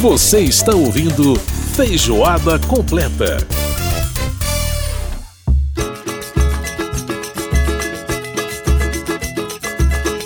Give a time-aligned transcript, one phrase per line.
[0.00, 1.34] Você está ouvindo
[1.74, 3.38] Feijoada Completa.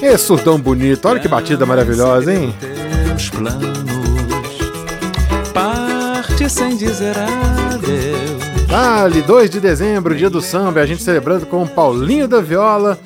[0.02, 2.54] Esse surdão bonito, olha que batida maravilhosa, hein?
[2.60, 3.78] Teus planos,
[5.54, 8.66] parte sem dizer adeus.
[8.68, 12.98] Dali, 2 de dezembro, dia do samba, a gente celebrando com o Paulinho da Viola,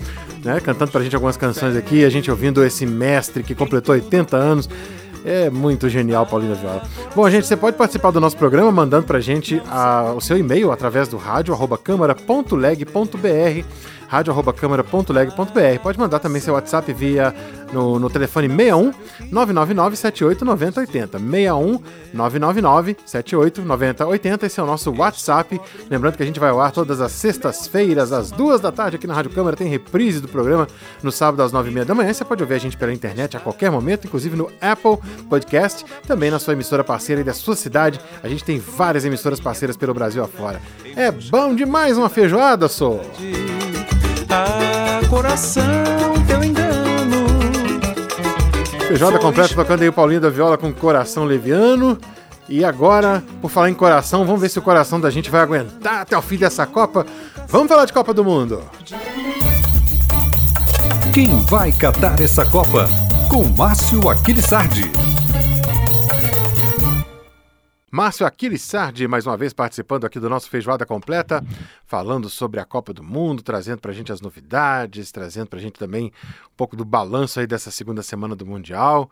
[0.45, 0.59] né?
[0.59, 4.69] Cantando pra gente algumas canções aqui, a gente ouvindo esse mestre que completou 80 anos.
[5.27, 6.83] É muito genial, Paulinho da Viola.
[7.13, 10.71] Bom, gente, você pode participar do nosso programa mandando pra gente a, o seu e-mail
[10.71, 11.77] através do rádio, arroba
[14.53, 15.83] câmara.leg.br.
[15.83, 17.35] Pode mandar também seu WhatsApp via
[17.73, 18.93] no, no telefone 61
[19.31, 21.19] 999 78 9080.
[21.19, 21.81] 61
[22.15, 24.47] 999 78 9080.
[24.47, 25.61] Esse é o nosso WhatsApp.
[25.91, 29.07] Lembrando que a gente vai ao ar todas as sextas-feiras, às duas da tarde, aqui
[29.07, 29.57] na Rádio Câmara.
[29.57, 30.67] Tem reprise do programa
[31.03, 32.13] no sábado às nove e meia da manhã.
[32.13, 36.31] Você pode ouvir a gente pela internet a qualquer momento, inclusive no Apple Podcast, também
[36.31, 38.01] na sua emissora parceira e da sua cidade.
[38.23, 40.61] A gente tem várias emissoras parceiras pelo Brasil afora.
[40.97, 43.01] É bom demais uma feijoada, sou!
[44.31, 45.65] Ah, coração,
[46.27, 47.27] teu engano.
[48.87, 51.99] Feijoada completa tocando aí o Paulinho da Viola com coração leviano.
[52.49, 56.03] E agora, por falar em coração, vamos ver se o coração da gente vai aguentar
[56.03, 57.05] até o fim dessa Copa.
[57.49, 58.63] Vamos falar de Copa do Mundo.
[61.13, 62.89] Quem vai catar essa Copa?
[63.31, 64.91] Com Márcio Aquilissardi.
[67.91, 71.43] Márcio Aquiles Sardi, mais uma vez participando aqui do nosso Feijoada Completa,
[71.87, 75.63] falando sobre a Copa do Mundo, trazendo para a gente as novidades, trazendo para a
[75.63, 76.13] gente também
[76.47, 79.11] um pouco do balanço aí dessa segunda semana do Mundial.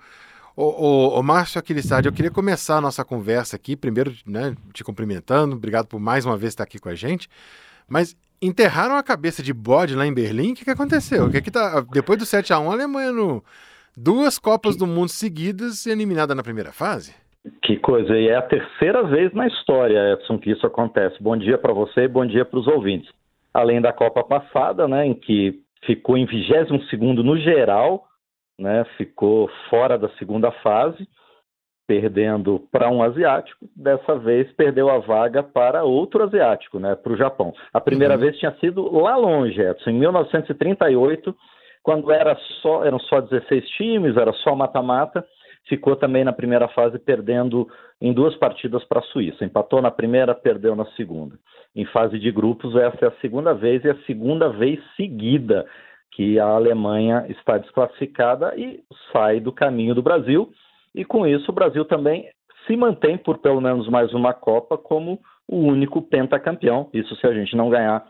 [0.55, 5.57] Ô, Márcio Aquiles Sardi, eu queria começar a nossa conversa aqui, primeiro né, te cumprimentando,
[5.57, 7.29] obrigado por mais uma vez estar aqui com a gente,
[7.89, 11.27] mas enterraram a cabeça de bode lá em Berlim, o que, que aconteceu?
[11.27, 13.43] O que que tá, depois do 7 a 1 a Alemanha no
[13.97, 17.15] duas Copas do Mundo seguidas eliminada na primeira fase?
[17.63, 21.23] Que coisa, e é a terceira vez na história, Edson, que isso acontece.
[21.23, 23.11] Bom dia para você e bom dia para os ouvintes.
[23.53, 26.71] Além da Copa passada, né, em que ficou em 22
[27.23, 28.07] no geral,
[28.59, 31.07] né, ficou fora da segunda fase,
[31.87, 33.67] perdendo para um asiático.
[33.77, 37.53] Dessa vez perdeu a vaga para outro asiático, né, para o Japão.
[37.75, 38.21] A primeira uhum.
[38.21, 41.37] vez tinha sido lá longe, Edson, em 1938,
[41.85, 45.25] quando era só, eram só 16 times, era só mata-mata
[45.67, 47.69] ficou também na primeira fase perdendo
[48.01, 49.45] em duas partidas para a Suíça.
[49.45, 51.37] Empatou na primeira, perdeu na segunda.
[51.75, 55.67] Em fase de grupos, essa é a segunda vez e a segunda vez seguida
[56.13, 58.81] que a Alemanha está desclassificada e
[59.13, 60.51] sai do caminho do Brasil.
[60.95, 62.29] E com isso, o Brasil também
[62.67, 65.19] se mantém por pelo menos mais uma Copa como
[65.49, 66.89] o único pentacampeão.
[66.93, 68.07] Isso se a gente não ganhar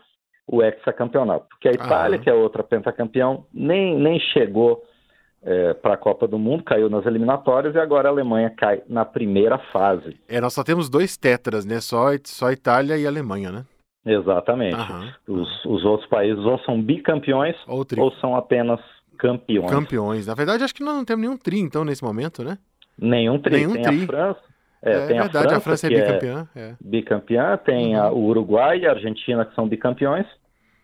[0.47, 1.47] o hexacampeonato.
[1.49, 2.21] Porque a Itália, ah.
[2.21, 4.83] que é outra pentacampeão, nem, nem chegou
[5.43, 9.05] é, para a Copa do Mundo, caiu nas eliminatórias e agora a Alemanha cai na
[9.05, 10.17] primeira fase.
[10.27, 11.79] É, nós só temos dois tetras, né?
[11.79, 13.65] Só, só Itália e Alemanha, né?
[14.05, 14.77] Exatamente.
[15.27, 18.79] Os, os, outros países ou são bicampeões ou, ou, são apenas
[19.17, 19.71] campeões.
[19.71, 20.27] Campeões.
[20.27, 22.59] Na verdade, acho que nós não temos nenhum tri, então, nesse momento, né?
[22.99, 23.55] Nenhum tri.
[23.55, 24.03] Nenhum tem tri.
[24.03, 24.41] a França.
[24.85, 26.47] É, é tem verdade, a França, a França é bicampeã.
[26.55, 26.73] É.
[26.79, 28.03] Bicampeã, tem uhum.
[28.03, 30.27] a, o Uruguai e a Argentina, que são bicampeões,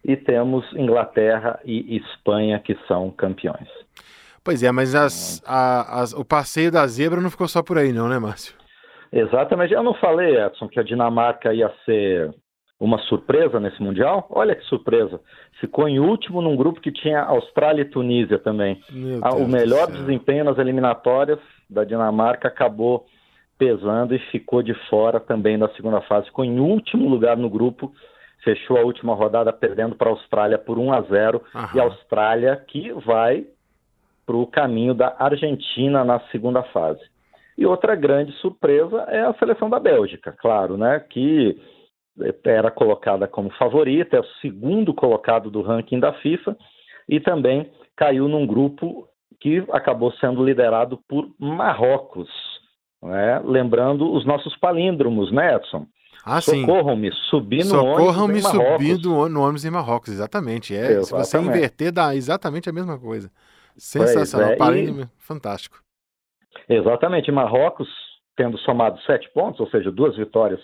[0.04, 3.70] e temos Inglaterra e Espanha, que são campeões.
[4.44, 7.94] Pois é, mas as, a, as, o passeio da zebra não ficou só por aí,
[7.94, 8.56] não, né, Márcio?
[9.14, 9.74] Exatamente.
[9.74, 12.34] Eu não falei, Edson, que a Dinamarca ia ser
[12.80, 14.26] uma surpresa nesse Mundial?
[14.32, 15.20] Olha que surpresa.
[15.60, 18.82] Ficou em último num grupo que tinha Austrália e Tunísia também.
[19.22, 21.38] Ah, o melhor desempenho nas eliminatórias
[21.70, 23.06] da Dinamarca acabou
[23.62, 26.26] pesando e ficou de fora também da segunda fase.
[26.26, 27.94] Ficou em último lugar no grupo,
[28.44, 31.70] fechou a última rodada perdendo para a Austrália por 1 a 0 Aham.
[31.76, 33.46] e a Austrália que vai
[34.26, 37.02] para o caminho da Argentina na segunda fase.
[37.56, 41.56] E outra grande surpresa é a seleção da Bélgica, claro, né, que
[42.44, 46.58] era colocada como favorita, é o segundo colocado do ranking da FIFA
[47.08, 49.08] e também caiu num grupo
[49.40, 52.30] que acabou sendo liderado por Marrocos,
[53.02, 53.42] né?
[53.44, 55.86] lembrando os nossos palíndromos, né, Edson?
[56.24, 60.76] Ah, Socorram-me, subir no Socorram-me subir no ônibus em Marrocos, exatamente.
[60.76, 63.32] É, se você inverter, dá exatamente a mesma coisa.
[63.76, 65.08] Sensacional, é, e...
[65.18, 65.82] fantástico.
[66.70, 67.90] Exatamente, Marrocos
[68.36, 70.60] tendo somado sete pontos, ou seja, duas vitórias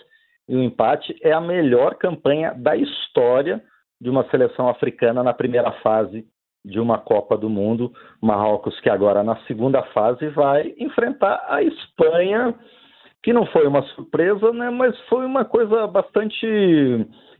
[0.48, 3.62] e um empate, é a melhor campanha da história
[4.00, 6.26] de uma seleção africana na primeira fase
[6.64, 7.92] de uma Copa do Mundo.
[8.20, 12.54] Marrocos que agora na segunda fase vai enfrentar a Espanha,
[13.22, 16.46] que não foi uma surpresa, né, mas foi uma coisa bastante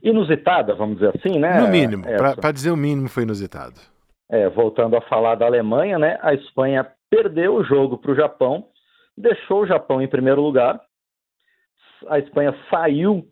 [0.01, 1.59] inusitada, vamos dizer assim, né?
[1.59, 2.05] No mínimo,
[2.39, 3.79] para dizer o mínimo foi inusitado.
[4.31, 8.65] É, voltando a falar da Alemanha, né, a Espanha perdeu o jogo para o Japão
[9.19, 10.79] deixou o Japão em primeiro lugar.
[12.07, 13.27] A Espanha saiu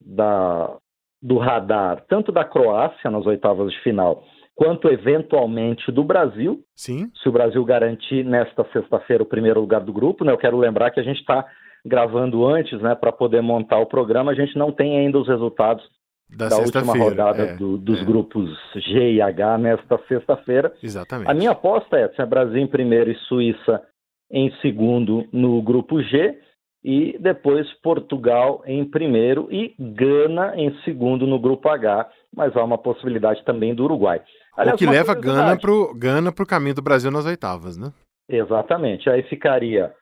[0.00, 0.76] da,
[1.20, 4.22] do radar tanto da Croácia nas oitavas de final,
[4.54, 6.62] quanto eventualmente do Brasil.
[6.76, 7.10] Sim.
[7.22, 10.32] Se o Brasil garantir nesta sexta-feira o primeiro lugar do grupo, né?
[10.32, 11.44] Eu quero lembrar que a gente está
[11.84, 14.32] gravando antes, né, para poder montar o programa.
[14.32, 15.84] A gente não tem ainda os resultados
[16.30, 18.04] Da, da última rodada é, do- dos é.
[18.04, 20.72] grupos G e H nesta sexta-feira.
[20.82, 21.30] Exatamente.
[21.30, 23.82] A minha aposta é, é Brasil em primeiro e Suíça
[24.30, 26.38] em segundo no grupo G
[26.82, 32.78] e depois Portugal em primeiro e Gana em segundo no grupo H, mas há uma
[32.78, 34.22] possibilidade também do Uruguai.
[34.56, 37.92] O que leva Gana pro, Gana pro caminho do Brasil nas oitavas, né?
[38.28, 39.10] Exatamente.
[39.10, 39.92] Aí ficaria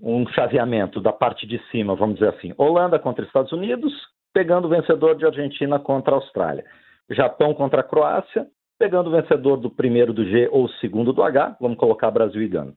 [0.00, 3.92] um chaveamento da parte de cima, vamos dizer assim, Holanda contra Estados Unidos,
[4.32, 6.64] pegando o vencedor de Argentina contra a Austrália.
[7.10, 8.46] Japão contra a Croácia,
[8.78, 12.48] pegando o vencedor do primeiro do G ou segundo do H, vamos colocar Brasil e
[12.48, 12.74] Gana.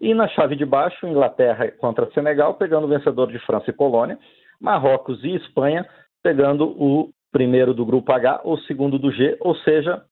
[0.00, 4.18] E na chave de baixo, Inglaterra contra Senegal, pegando o vencedor de França e Polônia,
[4.60, 5.86] Marrocos e Espanha,
[6.22, 10.02] pegando o primeiro do grupo H ou segundo do G, ou seja,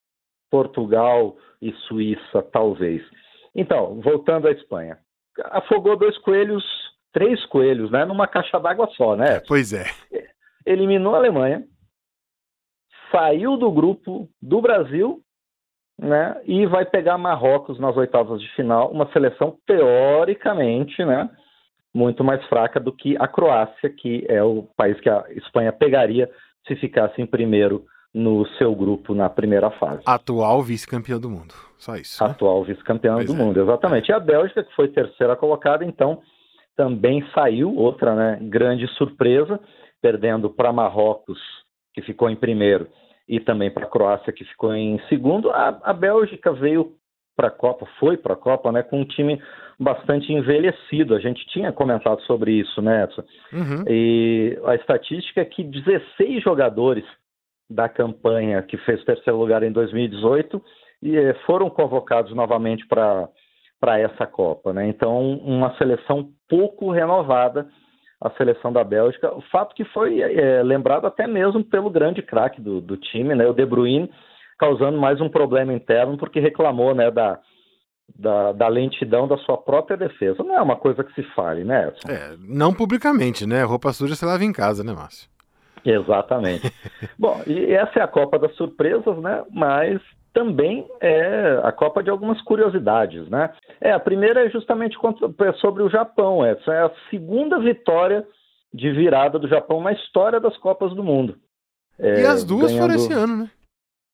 [0.55, 3.03] Portugal e Suíça, talvez.
[3.57, 4.99] Então, voltando à Espanha,
[5.47, 6.65] afogou dois coelhos,
[7.13, 9.41] três coelhos, né, numa caixa d'água só, né?
[9.49, 9.87] Pois é.
[10.65, 11.65] Eliminou a Alemanha,
[13.11, 15.21] saiu do grupo do Brasil,
[15.99, 21.29] né, e vai pegar Marrocos nas oitavas de final, uma seleção teoricamente, né,
[21.93, 26.31] muito mais fraca do que a Croácia, que é o país que a Espanha pegaria
[26.65, 31.53] se ficasse em primeiro no seu grupo na primeira fase Atual vice-campeão do mundo.
[31.77, 32.23] Só isso.
[32.23, 32.31] né?
[32.31, 33.37] atual vice-campeão do é.
[33.37, 34.09] mundo, exatamente.
[34.09, 36.23] E a Bélgica, que foi terceira colocada, então
[36.77, 39.61] também saiu, outra né, grande surpresa,
[40.01, 41.39] perdendo para Marrocos,
[41.93, 42.89] que ficou em primeiro,
[43.29, 45.51] e também para a Croácia, que ficou em segundo.
[45.51, 46.93] A, a Bélgica veio
[47.37, 49.41] para a Copa, foi para a Copa, né, com um time
[49.79, 51.15] bastante envelhecido.
[51.15, 53.25] A gente tinha comentado sobre isso, né, Edson?
[53.53, 53.85] Uhum.
[53.89, 57.05] E a estatística é que 16 jogadores
[57.69, 60.63] da campanha que fez terceiro lugar em 2018
[61.03, 63.29] e eh, foram convocados novamente para
[63.81, 64.89] para essa Copa, né?
[64.89, 67.69] Então uma seleção pouco renovada,
[68.19, 69.31] a seleção da Bélgica.
[69.35, 73.47] O fato que foi eh, lembrado até mesmo pelo grande craque do, do time, né?
[73.47, 74.11] O De Bruyne,
[74.59, 77.11] causando mais um problema interno porque reclamou, né?
[77.11, 77.39] Da,
[78.19, 80.43] da, da lentidão da sua própria defesa.
[80.43, 81.89] Não é uma coisa que se fale, né?
[81.89, 82.09] Edson?
[82.09, 83.63] É, não publicamente, né?
[83.65, 85.29] Roupa suja você lava em casa, né, Márcio?
[85.85, 86.73] Exatamente.
[87.19, 89.45] Bom, e essa é a Copa das Surpresas, né?
[89.53, 90.01] Mas
[90.33, 93.51] também é a Copa de algumas curiosidades, né?
[93.81, 98.27] É, a primeira é justamente contra- é sobre o Japão, essa é a segunda vitória
[98.73, 101.37] de virada do Japão na história das Copas do Mundo.
[101.99, 103.51] É, e as duas foram ganhando- esse ano, né?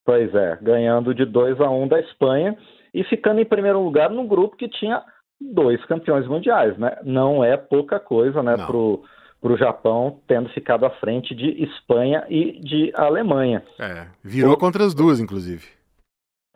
[0.04, 2.56] Pois é, ganhando de 2 a 1 da Espanha
[2.92, 5.02] e ficando em primeiro lugar num grupo que tinha
[5.40, 6.98] dois campeões mundiais, né?
[7.04, 8.66] Não é pouca coisa, né, Não.
[8.66, 9.02] pro
[9.40, 13.62] pro Japão tendo ficado à frente de Espanha e de Alemanha.
[13.78, 15.66] É, virou O- contra as duas, inclusive.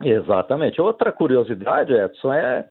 [0.03, 0.81] Exatamente.
[0.81, 2.67] Outra curiosidade, Edson, é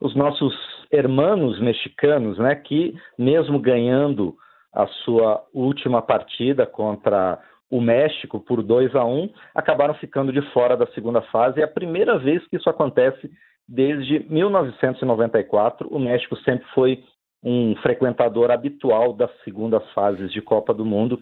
[0.00, 0.54] os nossos
[0.92, 4.34] hermanos mexicanos, né, que mesmo ganhando
[4.72, 7.38] a sua última partida contra
[7.70, 11.60] o México por 2 a 1, acabaram ficando de fora da segunda fase.
[11.60, 13.28] É a primeira vez que isso acontece
[13.68, 15.88] desde 1994.
[15.90, 17.02] O México sempre foi
[17.42, 21.20] um frequentador habitual das segundas fases de Copa do Mundo.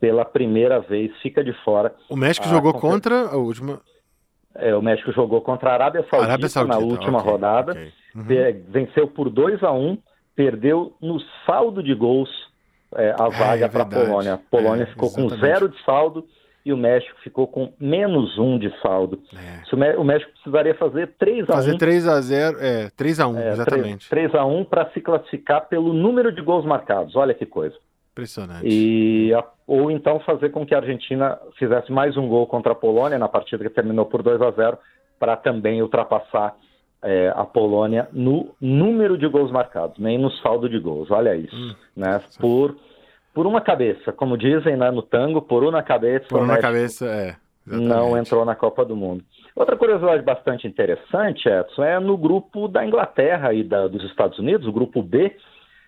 [0.00, 1.92] Pela primeira vez fica de fora.
[2.08, 3.80] O México Ah, jogou com contra a última.
[4.54, 7.72] É, o México jogou contra a Arábia Saudita, Arábia Saudita na última ok, rodada.
[7.72, 7.92] ok.
[8.14, 8.62] Uhum.
[8.68, 9.98] Venceu por 2 a 1
[10.36, 12.28] perdeu no saldo de gols
[12.94, 13.86] é, a vaga é para a.
[13.86, 14.34] Polônia.
[14.34, 15.46] A Polônia É, ficou com exatamente.
[15.46, 16.24] zero de saldo
[16.68, 19.20] e o México ficou com menos um de saldo.
[19.34, 19.74] É.
[19.74, 24.08] O Mé- o México precisaria fazer 3 a 1 Fazer 3x0, é, 3x1, é, exatamente.
[24.08, 27.16] 3 a 1 para se classificar pelo número de gols marcados.
[27.16, 27.74] Olha que coisa.
[28.12, 28.66] Impressionante.
[28.66, 32.74] E a- ou então fazer com que a Argentina fizesse mais um gol contra a
[32.74, 34.76] Polônia na partida que terminou por 2 a 0
[35.18, 36.54] para também ultrapassar
[37.00, 41.08] é, a Polônia no número de gols marcados, nem no saldo de gols.
[41.12, 41.74] Olha isso, Hum.
[41.94, 42.20] né?
[42.40, 42.74] Por
[43.38, 46.26] por uma cabeça, como dizem né, no tango, por uma cabeça.
[46.28, 47.36] Por na México cabeça, é.
[47.64, 48.18] não exatamente.
[48.18, 49.22] entrou na Copa do Mundo.
[49.54, 54.66] Outra curiosidade bastante interessante, Edson, é no grupo da Inglaterra e da- dos Estados Unidos,
[54.66, 55.36] o grupo B,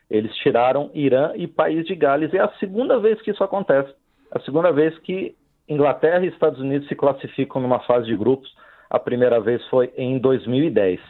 [0.08, 2.32] eles tiraram Irã e País de Gales.
[2.32, 3.92] É a segunda vez que isso acontece.
[4.30, 5.34] A segunda vez que
[5.68, 8.48] Inglaterra e Estados Unidos se classificam numa fase de grupos.
[8.88, 11.00] A primeira vez foi em 2010.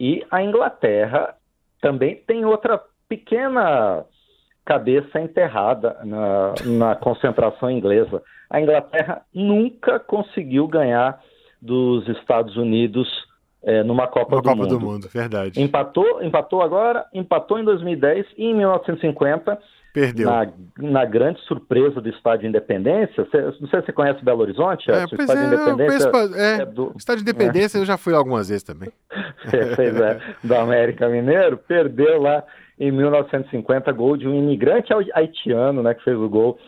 [0.00, 1.34] E a Inglaterra
[1.82, 4.06] também tem outra pequena
[4.64, 8.22] cabeça enterrada na, na concentração inglesa.
[8.48, 11.20] A Inglaterra nunca conseguiu ganhar
[11.60, 13.08] dos Estados Unidos
[13.62, 14.78] é, numa Copa, Uma do, Copa Mundo.
[14.78, 15.60] do Mundo, verdade.
[15.60, 19.58] Empatou, empatou agora, empatou em 2010 e em 1950
[19.94, 20.28] Perdeu.
[20.28, 23.26] na, na grande surpresa do Estádio Independência.
[23.30, 26.54] Cê, não sei se você conhece Belo Horizonte, É, pois Estádio é, Independência conheço, é,
[26.54, 28.90] é do, Estádio de Independência eu já fui algumas vezes também.
[29.76, 32.42] pois é, do América Mineiro, perdeu lá
[32.82, 36.58] em 1950 gol de um imigrante haitiano, né, que fez o gol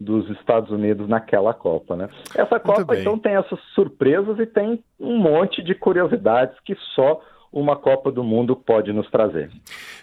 [0.00, 2.08] dos Estados Unidos naquela Copa, né?
[2.34, 7.20] Essa Copa então tem essas surpresas e tem um monte de curiosidades que só
[7.52, 9.50] uma Copa do Mundo pode nos trazer.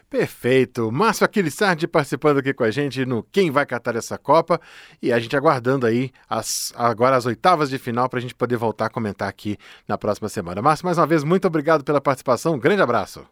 [0.10, 0.90] Perfeito.
[0.90, 4.62] Márcio Aquilissardi participando aqui com a gente no Quem Vai Catar essa Copa
[5.02, 8.56] e a gente aguardando aí as, agora as oitavas de final para a gente poder
[8.56, 10.62] voltar a comentar aqui na próxima semana.
[10.62, 12.54] Márcio, mais uma vez, muito obrigado pela participação.
[12.54, 13.26] Um grande abraço.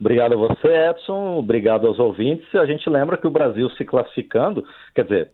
[0.00, 1.36] Obrigado a você, Edson.
[1.38, 2.54] Obrigado aos ouvintes.
[2.54, 4.64] A gente lembra que o Brasil se classificando,
[4.94, 5.32] quer dizer,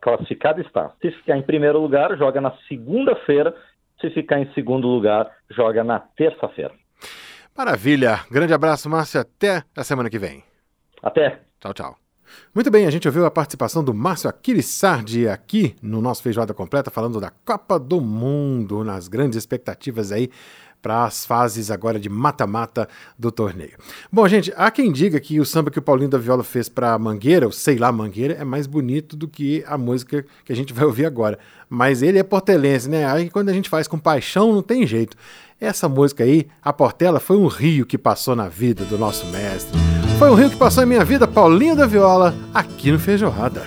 [0.00, 0.92] classificado está.
[1.00, 3.54] Se ficar em primeiro lugar, joga na segunda-feira.
[4.00, 6.72] Se ficar em segundo lugar, joga na terça-feira.
[7.56, 8.20] Maravilha.
[8.30, 9.20] Grande abraço, Márcio.
[9.20, 10.42] Até a semana que vem.
[11.02, 11.40] Até.
[11.60, 11.96] Tchau, tchau.
[12.54, 16.90] Muito bem, a gente ouviu a participação do Márcio Aquilissardi aqui no nosso Feijoada Completa,
[16.90, 20.30] falando da Copa do Mundo, nas grandes expectativas aí
[20.80, 23.76] para as fases agora de mata-mata do torneio.
[24.10, 26.98] Bom, gente, há quem diga que o samba que o Paulinho da Viola fez para
[26.98, 30.72] Mangueira, o Sei Lá Mangueira, é mais bonito do que a música que a gente
[30.72, 31.38] vai ouvir agora.
[31.68, 33.04] Mas ele é portelense, né?
[33.04, 35.16] Aí quando a gente faz com paixão, não tem jeito.
[35.60, 39.78] Essa música aí, a Portela, foi um rio que passou na vida do nosso mestre.
[40.18, 43.62] Foi um rio que passou em minha vida, Paulinho da Viola, aqui no Feijoada.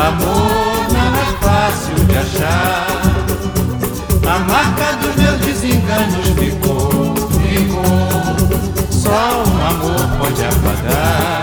[0.00, 2.86] Amor não é fácil de achar.
[4.26, 8.08] A marca dos meus desenganos ficou, ficou.
[8.90, 11.42] Só um amor pode apagar.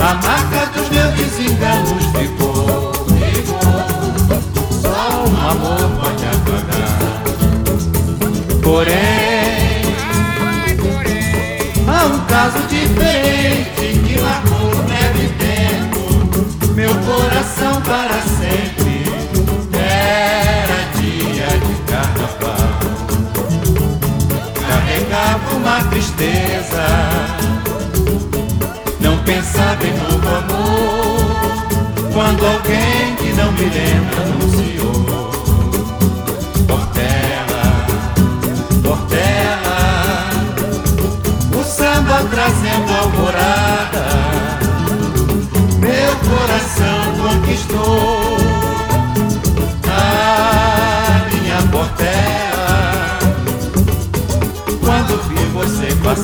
[0.00, 3.78] A marca dos meus desenganos ficou, ficou.
[4.80, 6.98] Só um amor pode apagar.
[8.62, 9.82] Porém,
[11.88, 13.17] há um caso diferente
[26.18, 26.84] tristeza.
[29.00, 32.12] Não pensava em novo amor.
[32.12, 35.30] Quando alguém que não me lembra anunciou.
[36.66, 37.86] Portela,
[38.82, 40.30] Portela.
[41.56, 43.17] O samba trazendo alvorada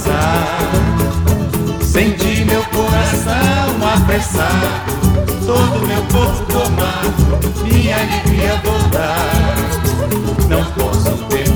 [0.05, 0.71] passar
[1.81, 3.35] Senti meu coração
[3.95, 9.55] apressado, todo meu corpo tomado, minha alegria voltar.
[10.49, 11.54] Não posso definir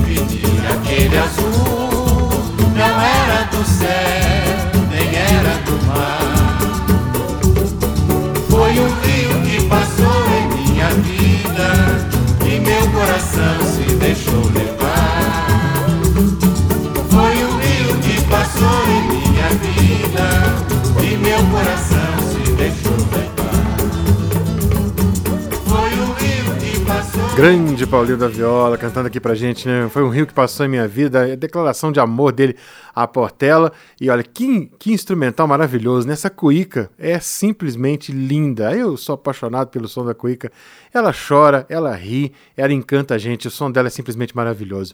[27.35, 29.87] Grande Paulinho da Viola cantando aqui pra gente, né?
[29.89, 32.55] Foi um rio que passou em minha vida, a declaração de amor dele
[32.93, 33.71] à Portela.
[33.99, 36.13] E olha, que, que instrumental maravilhoso, né?
[36.13, 38.75] Essa cuíca é simplesmente linda.
[38.75, 40.51] Eu sou apaixonado pelo som da cuíca.
[40.93, 44.93] Ela chora, ela ri, ela encanta a gente, o som dela é simplesmente maravilhoso.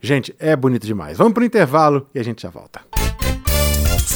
[0.00, 1.16] Gente, é bonito demais.
[1.16, 2.80] Vamos pro intervalo e a gente já volta.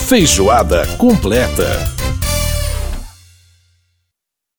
[0.06, 1.99] Feijoada completa.